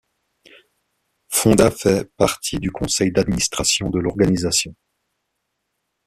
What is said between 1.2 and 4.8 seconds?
Fonda fait partie du conseil d'administration de l'organisation.